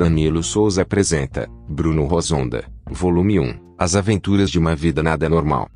Danilo 0.00 0.42
Souza 0.42 0.80
apresenta 0.80 1.46
Bruno 1.68 2.06
Rosonda, 2.06 2.64
volume 2.90 3.38
1 3.38 3.74
As 3.76 3.94
aventuras 3.94 4.50
de 4.50 4.58
uma 4.58 4.74
vida 4.74 5.02
nada 5.02 5.28
normal. 5.28 5.68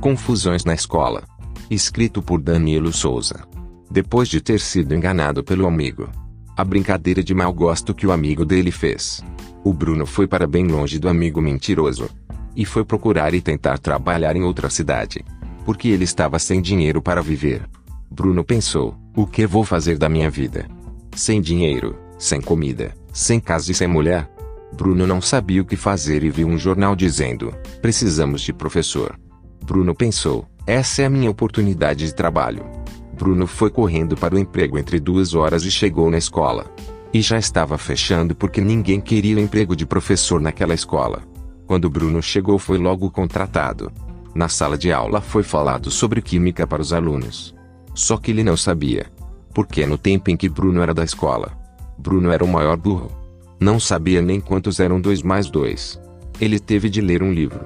Confusões 0.00 0.64
na 0.64 0.74
escola. 0.74 1.22
Escrito 1.70 2.20
por 2.20 2.42
Danilo 2.42 2.92
Souza. 2.92 3.46
Depois 3.88 4.28
de 4.28 4.40
ter 4.40 4.58
sido 4.58 4.92
enganado 4.92 5.44
pelo 5.44 5.68
amigo. 5.68 6.10
A 6.56 6.64
brincadeira 6.64 7.22
de 7.22 7.32
mau 7.32 7.52
gosto 7.52 7.94
que 7.94 8.08
o 8.08 8.10
amigo 8.10 8.44
dele 8.44 8.72
fez. 8.72 9.22
O 9.64 9.72
Bruno 9.72 10.06
foi 10.06 10.26
para 10.26 10.46
bem 10.46 10.66
longe 10.66 10.98
do 10.98 11.08
amigo 11.08 11.40
mentiroso. 11.40 12.08
E 12.56 12.64
foi 12.64 12.84
procurar 12.84 13.34
e 13.34 13.40
tentar 13.40 13.78
trabalhar 13.78 14.34
em 14.34 14.42
outra 14.42 14.70
cidade. 14.70 15.24
Porque 15.64 15.88
ele 15.88 16.04
estava 16.04 16.38
sem 16.38 16.60
dinheiro 16.60 17.00
para 17.00 17.22
viver. 17.22 17.62
Bruno 18.10 18.44
pensou: 18.44 18.96
o 19.14 19.26
que 19.26 19.46
vou 19.46 19.64
fazer 19.64 19.98
da 19.98 20.08
minha 20.08 20.30
vida? 20.30 20.66
Sem 21.14 21.40
dinheiro, 21.40 21.96
sem 22.18 22.40
comida, 22.40 22.94
sem 23.12 23.38
casa 23.38 23.70
e 23.70 23.74
sem 23.74 23.86
mulher? 23.86 24.28
Bruno 24.72 25.06
não 25.06 25.20
sabia 25.20 25.62
o 25.62 25.64
que 25.64 25.76
fazer 25.76 26.22
e 26.22 26.30
viu 26.30 26.48
um 26.48 26.58
jornal 26.58 26.96
dizendo: 26.96 27.54
precisamos 27.80 28.40
de 28.40 28.52
professor. 28.52 29.18
Bruno 29.64 29.94
pensou: 29.94 30.46
essa 30.66 31.02
é 31.02 31.06
a 31.06 31.10
minha 31.10 31.30
oportunidade 31.30 32.06
de 32.06 32.14
trabalho. 32.14 32.64
Bruno 33.12 33.46
foi 33.46 33.70
correndo 33.70 34.16
para 34.16 34.34
o 34.34 34.38
emprego 34.38 34.78
entre 34.78 35.00
duas 35.00 35.34
horas 35.34 35.64
e 35.64 35.70
chegou 35.70 36.10
na 36.10 36.18
escola. 36.18 36.66
E 37.12 37.22
já 37.22 37.38
estava 37.38 37.78
fechando 37.78 38.34
porque 38.34 38.60
ninguém 38.60 39.00
queria 39.00 39.36
o 39.36 39.40
emprego 39.40 39.74
de 39.74 39.86
professor 39.86 40.40
naquela 40.40 40.74
escola. 40.74 41.22
Quando 41.66 41.88
Bruno 41.88 42.22
chegou, 42.22 42.58
foi 42.58 42.78
logo 42.78 43.10
contratado. 43.10 43.90
Na 44.34 44.48
sala 44.48 44.76
de 44.76 44.92
aula 44.92 45.20
foi 45.20 45.42
falado 45.42 45.90
sobre 45.90 46.20
química 46.20 46.66
para 46.66 46.82
os 46.82 46.92
alunos. 46.92 47.54
Só 47.94 48.16
que 48.16 48.30
ele 48.30 48.44
não 48.44 48.56
sabia. 48.56 49.06
Porque 49.54 49.84
no 49.86 49.96
tempo 49.98 50.30
em 50.30 50.36
que 50.36 50.48
Bruno 50.48 50.82
era 50.82 50.94
da 50.94 51.02
escola, 51.02 51.52
Bruno 51.98 52.30
era 52.30 52.44
o 52.44 52.48
maior 52.48 52.76
burro. 52.76 53.10
Não 53.58 53.80
sabia 53.80 54.22
nem 54.22 54.40
quantos 54.40 54.78
eram 54.78 55.00
dois 55.00 55.22
mais 55.22 55.50
dois. 55.50 56.00
Ele 56.40 56.60
teve 56.60 56.88
de 56.88 57.00
ler 57.00 57.22
um 57.22 57.32
livro. 57.32 57.60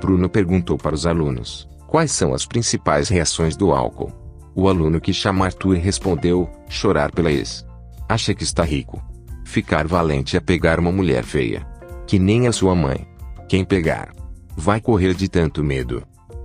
Bruno 0.00 0.28
perguntou 0.28 0.76
para 0.78 0.94
os 0.94 1.06
alunos: 1.06 1.68
quais 1.88 2.12
são 2.12 2.32
as 2.32 2.46
principais 2.46 3.08
reações 3.08 3.56
do 3.56 3.72
álcool? 3.72 4.12
O 4.54 4.68
aluno 4.68 5.00
que 5.00 5.12
chama 5.12 5.46
Arthur 5.46 5.76
respondeu: 5.78 6.48
chorar 6.68 7.10
pela 7.10 7.32
ex. 7.32 7.64
Acha 8.12 8.34
que 8.34 8.44
está 8.44 8.62
rico. 8.62 9.02
Ficar 9.42 9.86
valente 9.86 10.36
é 10.36 10.40
pegar 10.40 10.78
uma 10.78 10.92
mulher 10.92 11.24
feia. 11.24 11.66
Que 12.06 12.18
nem 12.18 12.46
a 12.46 12.52
sua 12.52 12.74
mãe. 12.74 13.08
Quem 13.48 13.64
pegar? 13.64 14.12
Vai 14.54 14.82
correr 14.82 15.14
de 15.14 15.30
tanto 15.30 15.64
medo. 15.64 16.02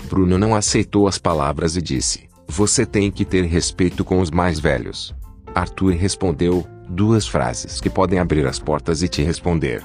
Bruno 0.09 0.37
não 0.37 0.55
aceitou 0.55 1.09
as 1.09 1.17
palavras 1.17 1.75
e 1.75 1.81
disse: 1.81 2.29
Você 2.47 2.85
tem 2.85 3.11
que 3.11 3.25
ter 3.25 3.43
respeito 3.43 4.05
com 4.05 4.21
os 4.21 4.31
mais 4.31 4.61
velhos. 4.61 5.13
Arthur 5.53 5.91
respondeu: 5.95 6.65
Duas 6.87 7.27
frases 7.27 7.81
que 7.81 7.89
podem 7.89 8.17
abrir 8.17 8.47
as 8.47 8.59
portas 8.59 9.03
e 9.03 9.09
te 9.09 9.21
responder. 9.21 9.83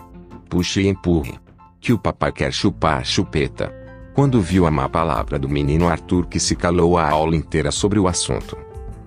Puxe 0.48 0.82
e 0.82 0.86
empurre. 0.86 1.34
Que 1.80 1.92
o 1.92 1.98
papai 1.98 2.30
quer 2.30 2.52
chupar 2.52 3.00
a 3.00 3.04
chupeta. 3.04 3.74
Quando 4.14 4.40
viu 4.40 4.66
a 4.66 4.70
má 4.70 4.88
palavra 4.88 5.36
do 5.36 5.48
menino 5.48 5.88
Arthur 5.88 6.28
que 6.28 6.38
se 6.38 6.54
calou 6.54 6.96
a 6.96 7.10
aula 7.10 7.34
inteira 7.34 7.72
sobre 7.72 7.98
o 7.98 8.06
assunto. 8.06 8.56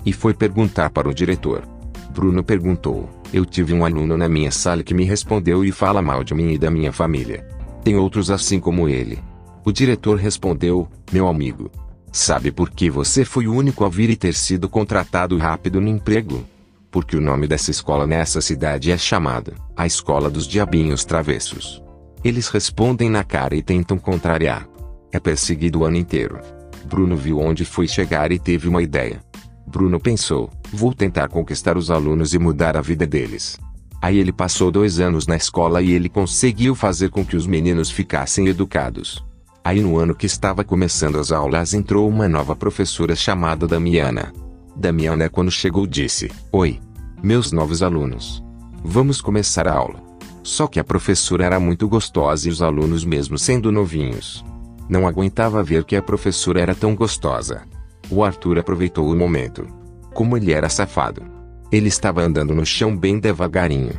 E 0.06 0.12
foi 0.12 0.34
perguntar 0.34 0.90
para 0.90 1.08
o 1.08 1.14
diretor. 1.14 1.74
Bruno 2.16 2.42
perguntou: 2.46 3.10
Eu 3.34 3.46
tive 3.46 3.74
um 3.74 3.84
aluno 3.84 4.16
na 4.16 4.30
minha 4.30 4.50
sala 4.50 4.82
que 4.82 4.94
me 4.94 5.04
respondeu 5.04 5.66
e 5.66 5.72
fala 5.72 6.02
mal 6.02 6.24
de 6.24 6.34
mim 6.34 6.54
e 6.54 6.58
da 6.58 6.72
minha 6.72 6.94
família. 6.94 7.46
Tem 7.84 7.98
outros 7.98 8.32
assim 8.32 8.58
como 8.58 8.88
ele. 8.88 9.20
O 9.66 9.72
diretor 9.72 10.18
respondeu: 10.18 10.88
Meu 11.12 11.28
amigo. 11.28 11.70
Sabe 12.14 12.50
por 12.54 12.70
que 12.70 12.90
você 12.90 13.26
foi 13.26 13.46
o 13.46 13.54
único 13.54 13.84
a 13.84 13.90
vir 13.90 14.10
e 14.10 14.16
ter 14.16 14.34
sido 14.34 14.70
contratado 14.70 15.38
rápido 15.38 15.82
no 15.82 15.90
emprego? 15.90 16.46
Porque 16.90 17.18
o 17.18 17.22
nome 17.22 17.46
dessa 17.46 17.70
escola 17.70 18.08
nessa 18.08 18.40
cidade 18.40 18.90
é 18.90 18.98
chamada 18.98 19.54
a 19.76 19.86
Escola 19.86 20.30
dos 20.30 20.48
Diabinhos 20.48 21.04
Travessos. 21.04 21.84
Eles 22.24 22.48
respondem 22.48 23.10
na 23.10 23.26
cara 23.26 23.54
e 23.54 23.62
tentam 23.62 23.98
contrariar. 23.98 24.66
É 25.12 25.20
perseguido 25.20 25.80
o 25.80 25.84
ano 25.84 25.98
inteiro. 25.98 26.40
Bruno 26.86 27.18
viu 27.18 27.40
onde 27.40 27.66
foi 27.66 27.86
chegar 27.86 28.32
e 28.32 28.40
teve 28.40 28.70
uma 28.70 28.82
ideia. 28.82 29.20
Bruno 29.68 30.00
pensou: 30.00 30.50
vou 30.72 30.94
tentar 30.94 31.28
conquistar 31.30 31.78
os 31.78 31.90
alunos 31.90 32.34
e 32.34 32.40
mudar 32.40 32.78
a 32.78 32.82
vida 32.82 33.06
deles. 33.06 33.58
Aí 34.02 34.18
ele 34.18 34.32
passou 34.32 34.70
dois 34.70 35.00
anos 35.00 35.26
na 35.26 35.36
escola 35.36 35.82
e 35.82 35.92
ele 35.92 36.10
conseguiu 36.10 36.76
fazer 36.76 37.10
com 37.10 37.26
que 37.26 37.36
os 37.36 37.48
meninos 37.48 37.90
ficassem 37.90 38.48
educados. 38.48 39.24
Aí 39.64 39.82
no 39.82 39.98
ano 39.98 40.14
que 40.14 40.28
estava 40.28 40.64
começando 40.64 41.18
as 41.18 41.32
aulas 41.32 41.74
entrou 41.74 42.08
uma 42.08 42.28
nova 42.28 42.56
professora 42.56 43.16
chamada 43.16 43.68
Damiana. 43.68 44.32
Damiana 44.76 45.28
quando 45.28 45.50
chegou 45.50 45.88
disse, 45.88 46.32
Oi. 46.52 46.80
Meus 47.24 47.52
novos 47.52 47.82
alunos. 47.82 48.44
Vamos 48.84 49.22
começar 49.22 49.68
a 49.68 49.74
aula. 49.74 50.04
Só 50.44 50.68
que 50.68 50.80
a 50.80 50.84
professora 50.84 51.44
era 51.44 51.60
muito 51.60 51.88
gostosa 51.88 52.48
e 52.48 52.52
os 52.52 52.62
alunos 52.62 53.04
mesmo 53.04 53.40
sendo 53.40 53.72
novinhos. 53.72 54.46
Não 54.88 55.08
aguentava 55.08 55.64
ver 55.64 55.84
que 55.84 55.96
a 55.96 56.02
professora 56.04 56.62
era 56.62 56.76
tão 56.76 56.96
gostosa. 56.96 57.64
O 58.10 58.24
Arthur 58.24 58.60
aproveitou 58.60 59.10
o 59.10 59.16
momento. 59.16 59.68
Como 60.14 60.38
ele 60.38 60.54
era 60.54 60.70
safado. 60.70 61.24
Ele 61.72 61.88
estava 61.88 62.22
andando 62.22 62.54
no 62.54 62.66
chão 62.66 62.96
bem 62.96 63.20
devagarinho. 63.20 63.94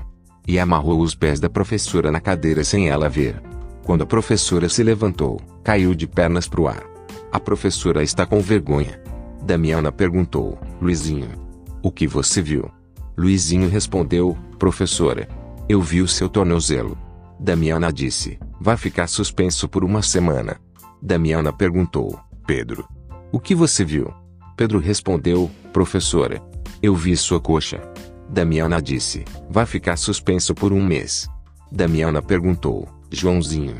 E 0.46 0.58
amarrou 0.58 1.00
os 1.00 1.14
pés 1.14 1.40
da 1.40 1.50
professora 1.50 2.10
na 2.10 2.20
cadeira 2.20 2.62
sem 2.62 2.88
ela 2.88 3.08
ver. 3.08 3.42
Quando 3.84 4.02
a 4.02 4.06
professora 4.06 4.68
se 4.68 4.82
levantou, 4.82 5.40
caiu 5.62 5.94
de 5.94 6.06
pernas 6.06 6.48
pro 6.48 6.68
ar. 6.68 6.84
A 7.32 7.40
professora 7.40 8.02
está 8.02 8.24
com 8.24 8.40
vergonha. 8.40 9.00
Damiana 9.42 9.90
perguntou: 9.90 10.58
Luizinho, 10.80 11.28
o 11.82 11.90
que 11.90 12.06
você 12.06 12.40
viu? 12.40 12.70
Luizinho 13.16 13.68
respondeu: 13.68 14.36
Professora, 14.58 15.28
eu 15.68 15.82
vi 15.82 16.00
o 16.00 16.08
seu 16.08 16.28
tornozelo. 16.28 16.96
Damiana 17.38 17.92
disse: 17.92 18.38
Vai 18.60 18.76
ficar 18.76 19.08
suspenso 19.08 19.68
por 19.68 19.84
uma 19.84 20.02
semana. 20.02 20.56
Damiana 21.02 21.52
perguntou: 21.52 22.18
Pedro, 22.46 22.86
o 23.32 23.40
que 23.40 23.54
você 23.54 23.84
viu? 23.84 24.12
Pedro 24.56 24.78
respondeu: 24.78 25.50
Professora, 25.72 26.40
eu 26.82 26.94
vi 26.94 27.16
sua 27.16 27.40
coxa. 27.40 27.80
Damiana 28.28 28.80
disse: 28.80 29.24
Vai 29.50 29.66
ficar 29.66 29.96
suspenso 29.96 30.54
por 30.54 30.72
um 30.72 30.84
mês. 30.84 31.28
Damiana 31.70 32.22
perguntou: 32.22 32.88
Joãozinho, 33.10 33.76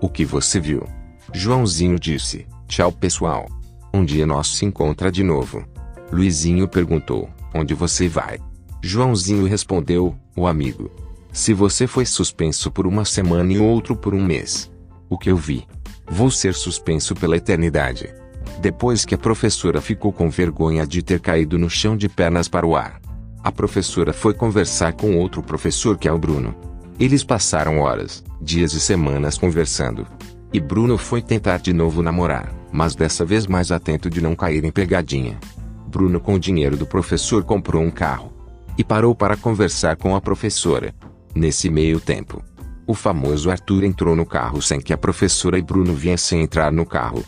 o 0.00 0.08
que 0.08 0.24
você 0.24 0.60
viu? 0.60 0.84
Joãozinho 1.32 1.98
disse: 1.98 2.46
Tchau, 2.66 2.92
pessoal. 2.92 3.48
Um 3.92 4.04
dia 4.04 4.26
nós 4.26 4.48
se 4.48 4.64
encontra 4.64 5.10
de 5.10 5.22
novo. 5.22 5.64
Luizinho 6.12 6.68
perguntou: 6.68 7.28
Onde 7.54 7.74
você 7.74 8.08
vai? 8.08 8.38
Joãozinho 8.82 9.46
respondeu: 9.46 10.14
O 10.36 10.46
amigo. 10.46 10.90
Se 11.32 11.54
você 11.54 11.86
foi 11.86 12.04
suspenso 12.04 12.70
por 12.70 12.86
uma 12.86 13.04
semana 13.04 13.52
e 13.52 13.58
outro 13.58 13.94
por 13.94 14.14
um 14.14 14.24
mês. 14.24 14.70
O 15.08 15.16
que 15.16 15.30
eu 15.30 15.36
vi? 15.36 15.66
Vou 16.06 16.30
ser 16.30 16.54
suspenso 16.54 17.14
pela 17.14 17.36
eternidade. 17.36 18.12
Depois 18.60 19.04
que 19.04 19.14
a 19.14 19.18
professora 19.18 19.80
ficou 19.80 20.12
com 20.12 20.28
vergonha 20.28 20.84
de 20.84 21.00
ter 21.00 21.20
caído 21.20 21.56
no 21.56 21.70
chão 21.70 21.96
de 21.96 22.08
pernas 22.08 22.48
para 22.48 22.66
o 22.66 22.74
ar, 22.74 23.00
a 23.42 23.52
professora 23.52 24.12
foi 24.12 24.34
conversar 24.34 24.94
com 24.94 25.16
outro 25.16 25.42
professor 25.42 25.96
que 25.96 26.08
é 26.08 26.12
o 26.12 26.18
Bruno. 26.18 26.54
Eles 26.98 27.22
passaram 27.22 27.78
horas, 27.78 28.24
dias 28.40 28.72
e 28.72 28.80
semanas 28.80 29.38
conversando. 29.38 30.04
E 30.52 30.58
Bruno 30.58 30.98
foi 30.98 31.22
tentar 31.22 31.58
de 31.58 31.72
novo 31.72 32.02
namorar, 32.02 32.52
mas 32.72 32.96
dessa 32.96 33.24
vez 33.24 33.46
mais 33.46 33.70
atento 33.70 34.10
de 34.10 34.20
não 34.20 34.34
cair 34.34 34.64
em 34.64 34.72
pegadinha. 34.72 35.38
Bruno, 35.86 36.18
com 36.18 36.34
o 36.34 36.40
dinheiro 36.40 36.76
do 36.76 36.84
professor, 36.84 37.44
comprou 37.44 37.82
um 37.82 37.90
carro 37.90 38.32
e 38.76 38.82
parou 38.82 39.14
para 39.14 39.36
conversar 39.36 39.96
com 39.96 40.16
a 40.16 40.20
professora. 40.20 40.92
Nesse 41.32 41.70
meio 41.70 42.00
tempo, 42.00 42.42
o 42.86 42.94
famoso 42.94 43.50
Arthur 43.50 43.84
entrou 43.84 44.16
no 44.16 44.26
carro 44.26 44.60
sem 44.60 44.80
que 44.80 44.92
a 44.92 44.98
professora 44.98 45.58
e 45.58 45.62
Bruno 45.62 45.94
viessem 45.94 46.42
entrar 46.42 46.72
no 46.72 46.84
carro. 46.84 47.22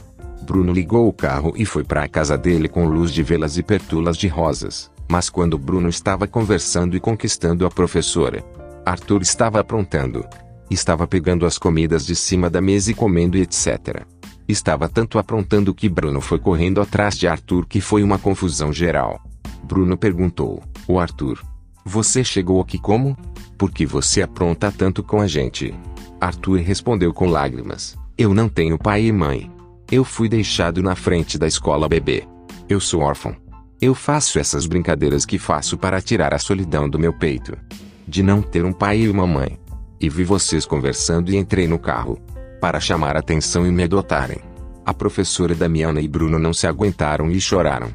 Bruno 0.51 0.73
ligou 0.73 1.07
o 1.07 1.13
carro 1.13 1.53
e 1.55 1.65
foi 1.65 1.85
para 1.85 2.03
a 2.03 2.09
casa 2.09 2.37
dele 2.37 2.69
com 2.69 2.85
luz 2.85 3.13
de 3.13 3.23
velas 3.23 3.57
e 3.57 3.63
pertulas 3.63 4.17
de 4.17 4.27
rosas. 4.27 4.91
Mas 5.09 5.31
quando 5.31 5.57
Bruno 5.57 5.89
estava 5.89 6.27
conversando 6.27 6.97
e 6.97 7.01
conquistando 7.01 7.65
a 7.65 7.71
professora, 7.71 8.45
Arthur 8.85 9.23
estava 9.23 9.61
aprontando. 9.61 10.27
Estava 10.69 11.07
pegando 11.07 11.47
as 11.47 11.57
comidas 11.57 12.05
de 12.05 12.17
cima 12.17 12.51
da 12.51 12.61
mesa 12.61 12.91
e 12.91 12.95
comendo 12.95 13.39
e 13.39 13.43
etc. 13.43 14.05
Estava 14.49 14.89
tanto 14.89 15.21
aprontando 15.21 15.73
que 15.73 15.89
Bruno 15.89 16.21
foi 16.21 16.41
correndo 16.41 16.81
atrás 16.81 17.17
de 17.17 17.29
Arthur 17.29 17.65
que 17.65 17.81
foi 17.81 18.03
uma 18.03 18.19
confusão 18.19 18.73
geral. 18.73 19.23
Bruno 19.63 19.97
perguntou: 19.97 20.61
O 20.89 20.99
Arthur, 20.99 21.41
você 21.85 22.25
chegou 22.25 22.61
aqui 22.61 22.77
como? 22.77 23.17
Por 23.57 23.71
que 23.71 23.87
você 23.87 24.21
apronta 24.21 24.73
tanto 24.73 25.01
com 25.05 25.21
a 25.21 25.29
gente? 25.29 25.73
Arthur 26.21 26.59
respondeu 26.59 27.15
com 27.15 27.29
lágrimas: 27.29 27.97
Eu 28.19 28.35
não 28.35 28.49
tenho 28.49 28.77
pai 28.77 29.05
e 29.05 29.13
mãe. 29.13 29.49
Eu 29.91 30.05
fui 30.05 30.29
deixado 30.29 30.85
na 30.85 30.95
frente 30.95 31.37
da 31.37 31.49
escola 31.49 31.89
bebê. 31.89 32.23
Eu 32.69 32.79
sou 32.79 33.01
órfão. 33.01 33.35
Eu 33.81 33.93
faço 33.93 34.39
essas 34.39 34.65
brincadeiras 34.65 35.27
que 35.27 35.37
faço 35.37 35.77
para 35.77 36.01
tirar 36.01 36.33
a 36.33 36.39
solidão 36.39 36.89
do 36.89 36.97
meu 36.97 37.13
peito. 37.13 37.59
De 38.07 38.23
não 38.23 38.41
ter 38.41 38.65
um 38.65 38.73
pai 38.73 39.01
e 39.01 39.09
uma 39.09 39.27
mãe. 39.27 39.59
E 40.01 40.09
vi 40.09 40.23
vocês 40.23 40.65
conversando 40.65 41.33
e 41.33 41.37
entrei 41.37 41.67
no 41.67 41.77
carro. 41.77 42.21
Para 42.61 42.79
chamar 42.79 43.17
atenção 43.17 43.67
e 43.67 43.73
me 43.73 43.83
adotarem. 43.83 44.39
A 44.87 44.95
professora 44.95 45.57
Damiana 45.57 46.01
e 46.01 46.07
Bruno 46.07 46.39
não 46.39 46.55
se 46.55 46.69
aguentaram 46.69 47.29
e 47.29 47.41
choraram. 47.41 47.89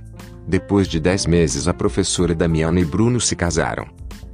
Depois 0.46 0.90
de 0.90 1.00
dez 1.00 1.26
meses 1.26 1.66
a 1.66 1.74
professora 1.74 2.36
Damiana 2.36 2.82
e 2.82 2.84
Bruno 2.84 3.22
se 3.22 3.38
casaram. 3.38 3.88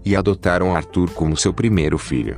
E 0.04 0.16
adotaram 0.16 0.76
Arthur 0.76 1.12
como 1.12 1.38
seu 1.38 1.54
primeiro 1.54 2.00
filho. 2.00 2.36